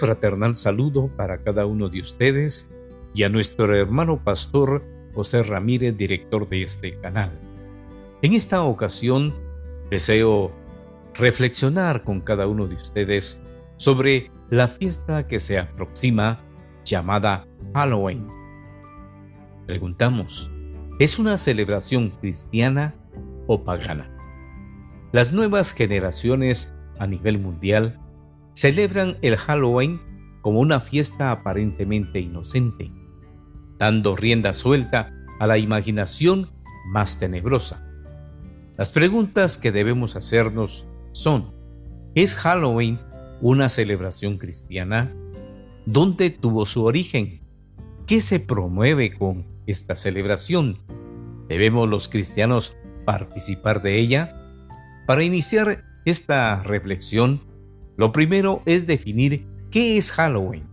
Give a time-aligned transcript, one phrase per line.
[0.00, 2.70] fraternal saludo para cada uno de ustedes
[3.14, 4.82] y a nuestro hermano pastor
[5.14, 7.38] José Ramírez, director de este canal.
[8.22, 9.34] En esta ocasión
[9.90, 10.52] deseo
[11.14, 13.42] reflexionar con cada uno de ustedes
[13.76, 16.40] sobre la fiesta que se aproxima
[16.84, 18.26] llamada Halloween.
[19.66, 20.50] Preguntamos,
[20.98, 22.94] ¿es una celebración cristiana
[23.46, 24.10] o pagana?
[25.12, 27.98] Las nuevas generaciones a nivel mundial
[28.60, 30.02] celebran el Halloween
[30.42, 32.92] como una fiesta aparentemente inocente,
[33.78, 36.50] dando rienda suelta a la imaginación
[36.92, 37.90] más tenebrosa.
[38.76, 41.54] Las preguntas que debemos hacernos son,
[42.14, 43.00] ¿es Halloween
[43.40, 45.10] una celebración cristiana?
[45.86, 47.40] ¿Dónde tuvo su origen?
[48.06, 50.82] ¿Qué se promueve con esta celebración?
[51.48, 54.34] ¿Debemos los cristianos participar de ella?
[55.06, 57.48] Para iniciar esta reflexión,
[58.00, 60.66] lo primero es definir qué es Halloween.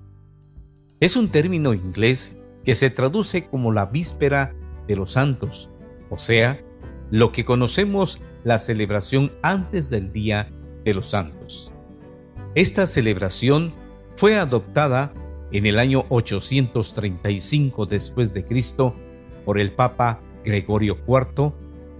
[1.02, 4.56] Es un término inglés que se traduce como la víspera
[4.88, 5.70] de los santos,
[6.10, 6.64] o sea,
[7.12, 10.50] lo que conocemos la celebración antes del Día
[10.86, 11.74] de los Santos.
[12.56, 13.73] Esta celebración
[14.16, 15.12] fue adoptada
[15.52, 18.96] en el año 835 después de Cristo
[19.44, 21.52] por el Papa Gregorio IV,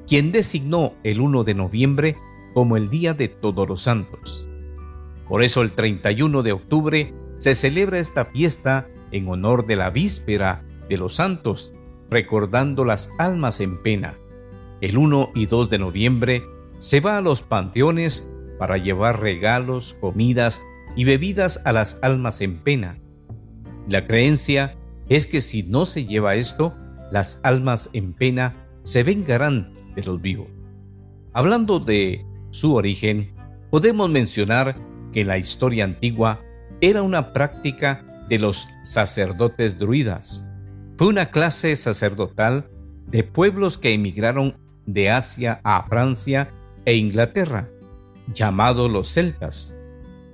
[0.08, 2.16] quien designó el 1 de noviembre
[2.54, 4.47] como el Día de Todos los Santos.
[5.30, 10.64] Por eso el 31 de octubre se celebra esta fiesta en honor de la víspera
[10.90, 11.74] de los santos,
[12.10, 14.16] recordando las almas en pena.
[14.82, 16.44] El 1 y 2 de noviembre
[16.78, 20.62] se va a los panteones para llevar regalos, comidas
[20.96, 23.00] y bebidas a las almas en pena.
[23.88, 24.78] La creencia
[25.10, 26.74] es que si no se lleva esto,
[27.12, 30.48] las almas en pena se vengarán de los vivos.
[31.34, 33.34] Hablando de su origen,
[33.70, 34.78] podemos mencionar
[35.12, 36.42] que la historia antigua
[36.82, 40.52] era una práctica de los sacerdotes druidas.
[40.98, 42.70] Fue una clase sacerdotal
[43.08, 46.52] de pueblos que emigraron de Asia a Francia
[46.86, 47.70] e Inglaterra,
[48.34, 49.78] llamados los celtas,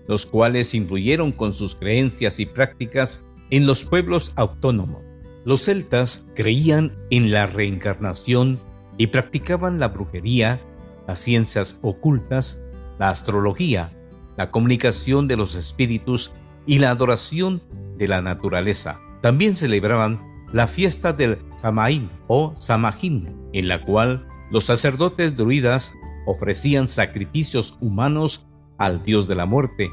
[0.08, 5.02] los cuales influyeron con sus creencias y prácticas en los pueblos autónomos.
[5.46, 8.60] Los celtas creían en la reencarnación
[8.98, 10.62] y practicaban la brujería,
[11.08, 12.64] las ciencias ocultas,
[13.00, 13.92] la astrología,
[14.38, 16.34] la comunicación de los espíritus
[16.66, 17.62] y la adoración
[17.98, 19.00] de la naturaleza.
[19.22, 20.18] También celebraban
[20.52, 25.94] la fiesta del Samaín o Samhain, en la cual los sacerdotes druidas
[26.26, 29.90] ofrecían sacrificios humanos al dios de la muerte,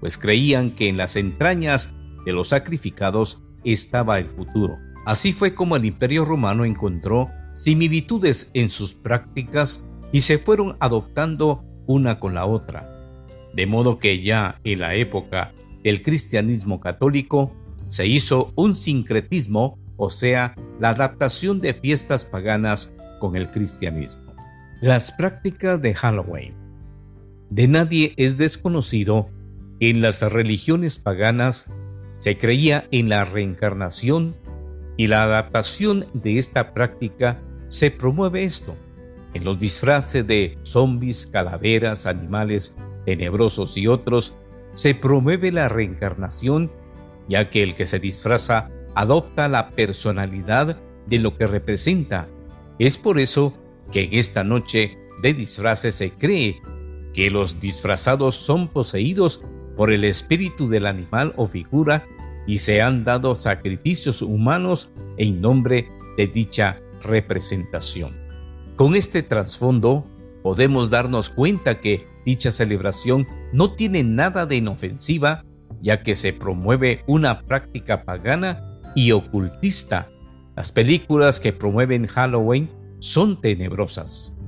[0.00, 1.92] pues creían que en las entrañas
[2.24, 4.78] de los sacrificados estaba el futuro.
[5.06, 11.64] Así fue como el imperio romano encontró similitudes en sus prácticas y se fueron adoptando
[11.86, 12.99] una con la otra
[13.54, 15.52] de modo que ya en la época
[15.82, 17.52] del cristianismo católico
[17.86, 24.32] se hizo un sincretismo, o sea, la adaptación de fiestas paganas con el cristianismo.
[24.80, 26.54] Las prácticas de Halloween.
[27.50, 29.28] De nadie es desconocido
[29.80, 31.72] en las religiones paganas
[32.18, 34.36] se creía en la reencarnación
[34.98, 38.76] y la adaptación de esta práctica se promueve esto.
[39.32, 44.36] En los disfraces de zombies, calaveras, animales tenebrosos y otros,
[44.72, 46.70] se promueve la reencarnación,
[47.28, 52.28] ya que el que se disfraza adopta la personalidad de lo que representa.
[52.78, 53.54] Es por eso
[53.92, 56.60] que en esta noche de disfraces se cree
[57.12, 59.44] que los disfrazados son poseídos
[59.76, 62.06] por el espíritu del animal o figura
[62.46, 68.16] y se han dado sacrificios humanos en nombre de dicha representación.
[68.76, 70.04] Con este trasfondo
[70.42, 75.44] podemos darnos cuenta que Dicha celebración no tiene nada de inofensiva,
[75.82, 78.56] ya que se promueve una práctica pagana
[78.94, 80.06] y ocultista.
[80.54, 82.70] Las películas que promueven Halloween
[83.00, 84.38] son tenebrosas.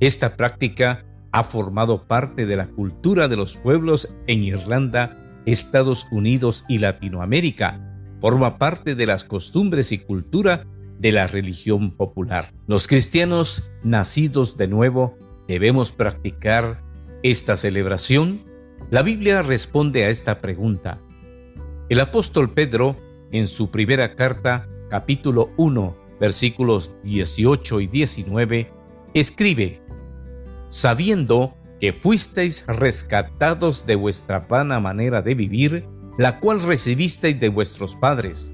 [0.00, 6.64] Esta práctica ha formado parte de la cultura de los pueblos en Irlanda, Estados Unidos
[6.66, 7.78] y Latinoamérica.
[8.22, 10.64] Forma parte de las costumbres y cultura
[10.98, 12.54] de la religión popular.
[12.66, 16.87] Los cristianos nacidos de nuevo debemos practicar
[17.22, 18.44] esta celebración?
[18.90, 21.00] La Biblia responde a esta pregunta.
[21.88, 22.96] El apóstol Pedro,
[23.32, 28.70] en su primera carta, capítulo 1, versículos 18 y 19,
[29.14, 29.80] escribe,
[30.68, 35.86] sabiendo que fuisteis rescatados de vuestra vana manera de vivir,
[36.18, 38.52] la cual recibisteis de vuestros padres,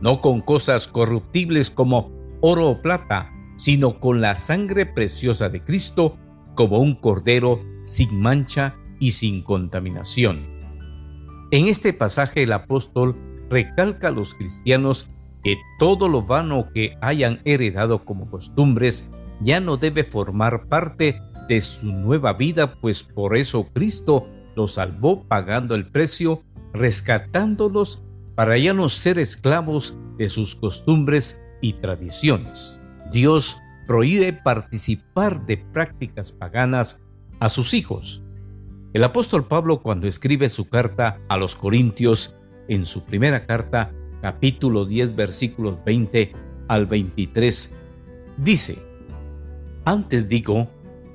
[0.00, 6.16] no con cosas corruptibles como oro o plata, sino con la sangre preciosa de Cristo,
[6.54, 10.46] como un cordero sin mancha y sin contaminación.
[11.50, 13.14] En este pasaje el apóstol
[13.50, 15.08] recalca a los cristianos
[15.42, 21.60] que todo lo vano que hayan heredado como costumbres ya no debe formar parte de
[21.60, 26.42] su nueva vida, pues por eso Cristo los salvó pagando el precio,
[26.72, 32.80] rescatándolos para ya no ser esclavos de sus costumbres y tradiciones.
[33.12, 37.01] Dios prohíbe participar de prácticas paganas
[37.42, 38.22] a sus hijos.
[38.92, 42.36] El apóstol Pablo cuando escribe su carta a los Corintios,
[42.68, 43.90] en su primera carta,
[44.20, 46.32] capítulo 10, versículos 20
[46.68, 47.74] al 23,
[48.36, 48.78] dice,
[49.84, 50.68] Antes digo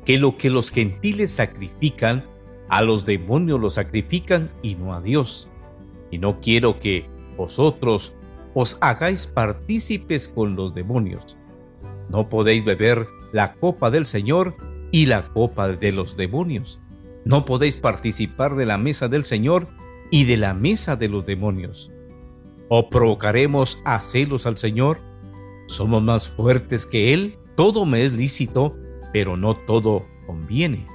[0.04, 2.26] que lo que los gentiles sacrifican,
[2.68, 5.48] a los demonios lo sacrifican y no a Dios.
[6.12, 7.06] Y no quiero que
[7.38, 8.18] vosotros
[8.54, 11.38] os hagáis partícipes con los demonios.
[12.10, 14.56] No podéis beber la copa del Señor
[14.92, 16.80] y la copa de los demonios.
[17.26, 19.68] No podéis participar de la mesa del Señor
[20.12, 21.92] y de la mesa de los demonios.
[22.70, 25.00] ¿O provocaremos a celos al Señor?
[25.68, 27.38] ¿Somos más fuertes que Él?
[27.56, 28.76] Todo me es lícito,
[29.12, 30.86] pero no todo conviene.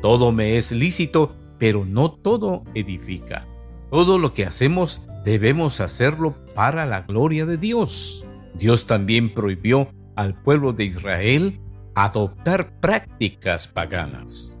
[0.00, 3.46] Todo me es lícito, pero no todo edifica.
[3.90, 8.24] Todo lo que hacemos debemos hacerlo para la gloria de Dios.
[8.54, 11.60] Dios también prohibió al pueblo de Israel
[11.94, 14.60] adoptar prácticas paganas.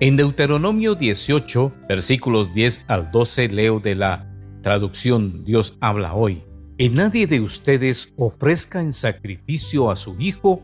[0.00, 4.30] En Deuteronomio 18, versículos 10 al 12 leo de la
[4.62, 6.42] traducción Dios habla hoy.
[6.78, 10.62] En nadie de ustedes ofrezca en sacrificio a su hijo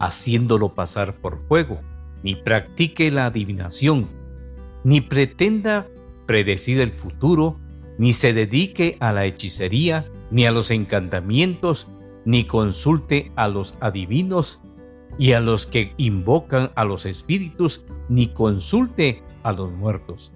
[0.00, 1.78] haciéndolo pasar por fuego,
[2.24, 4.08] ni practique la adivinación,
[4.82, 5.86] ni pretenda
[6.26, 7.60] predecir el futuro,
[7.98, 11.88] ni se dedique a la hechicería, ni a los encantamientos,
[12.24, 14.62] ni consulte a los adivinos
[15.18, 20.34] y a los que invocan a los espíritus, ni consulte a los muertos,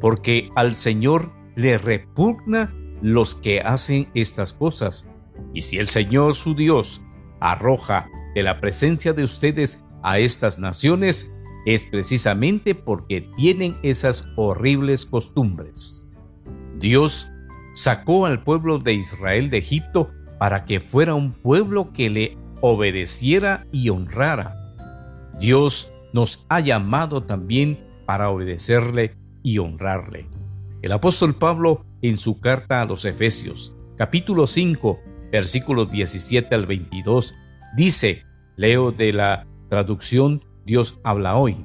[0.00, 5.08] porque al Señor le repugna los que hacen estas cosas.
[5.54, 7.00] Y si el Señor su Dios
[7.40, 11.32] arroja de la presencia de ustedes a estas naciones,
[11.66, 16.08] es precisamente porque tienen esas horribles costumbres.
[16.78, 17.28] Dios
[17.74, 23.66] sacó al pueblo de Israel de Egipto para que fuera un pueblo que le obedeciera
[23.72, 24.54] y honrara.
[25.38, 30.26] Dios nos ha llamado también para obedecerle y honrarle.
[30.82, 34.98] El apóstol Pablo en su carta a los Efesios, capítulo 5,
[35.32, 37.34] versículos 17 al 22,
[37.76, 38.24] dice,
[38.56, 41.56] leo de la traducción Dios habla hoy.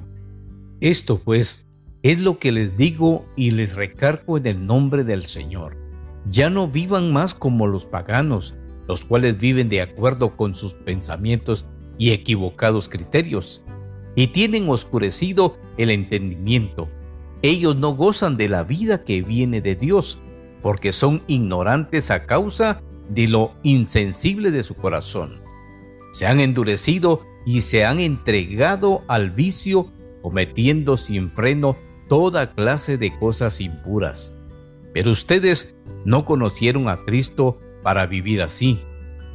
[0.80, 1.68] Esto pues
[2.02, 5.76] es lo que les digo y les recargo en el nombre del Señor.
[6.26, 11.66] Ya no vivan más como los paganos, los cuales viven de acuerdo con sus pensamientos
[11.98, 13.64] y equivocados criterios,
[14.14, 16.88] y tienen oscurecido el entendimiento.
[17.42, 20.20] Ellos no gozan de la vida que viene de Dios,
[20.62, 25.40] porque son ignorantes a causa de lo insensible de su corazón.
[26.12, 29.88] Se han endurecido y se han entregado al vicio,
[30.22, 31.76] cometiendo sin freno
[32.08, 34.38] toda clase de cosas impuras.
[34.94, 38.80] Pero ustedes no conocieron a Cristo para vivir así,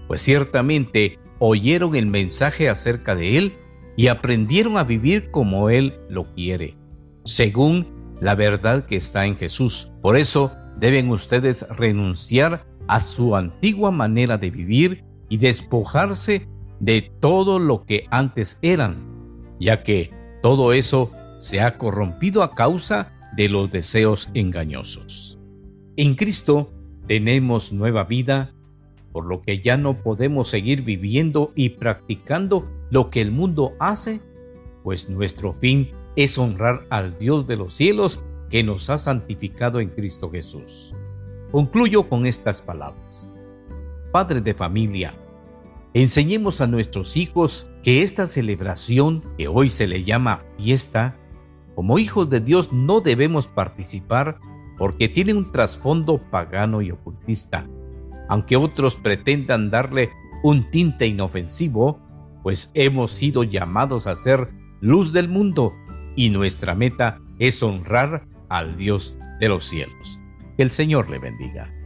[0.09, 3.53] pues ciertamente oyeron el mensaje acerca de Él
[3.95, 6.75] y aprendieron a vivir como Él lo quiere,
[7.23, 7.87] según
[8.19, 9.94] la verdad que está en Jesús.
[10.01, 17.59] Por eso deben ustedes renunciar a su antigua manera de vivir y despojarse de todo
[17.59, 23.71] lo que antes eran, ya que todo eso se ha corrompido a causa de los
[23.71, 25.39] deseos engañosos.
[25.97, 26.73] En Cristo
[27.09, 28.54] tenemos nueva vida,
[29.11, 34.21] por lo que ya no podemos seguir viviendo y practicando lo que el mundo hace,
[34.83, 39.89] pues nuestro fin es honrar al Dios de los cielos que nos ha santificado en
[39.89, 40.94] Cristo Jesús.
[41.51, 43.33] Concluyo con estas palabras.
[44.11, 45.11] Padre de familia,
[45.95, 51.18] Enseñemos a nuestros hijos que esta celebración, que hoy se le llama fiesta,
[51.73, 54.39] como hijos de Dios no debemos participar
[54.80, 57.68] porque tiene un trasfondo pagano y ocultista.
[58.30, 60.09] Aunque otros pretendan darle
[60.42, 62.00] un tinte inofensivo,
[62.42, 65.74] pues hemos sido llamados a ser luz del mundo
[66.16, 70.21] y nuestra meta es honrar al Dios de los cielos.
[70.56, 71.79] Que el Señor le bendiga.